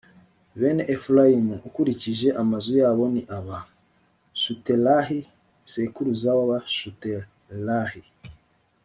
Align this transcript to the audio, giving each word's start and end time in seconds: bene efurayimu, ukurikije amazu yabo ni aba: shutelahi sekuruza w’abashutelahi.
bene 0.59 0.83
efurayimu, 0.95 1.55
ukurikije 1.67 2.27
amazu 2.41 2.69
yabo 2.81 3.03
ni 3.13 3.21
aba: 3.37 3.57
shutelahi 4.41 5.19
sekuruza 5.71 6.29
w’abashutelahi. 6.37 8.01